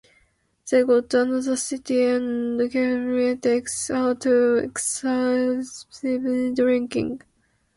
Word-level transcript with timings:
They 0.67 0.83
go 0.83 1.01
to 1.01 1.21
another 1.21 1.55
city 1.55 2.03
and 2.05 2.59
Keshav 2.59 3.39
takes 3.39 3.85
to 3.85 4.55
excessive 4.55 6.55
drinking. 6.55 7.21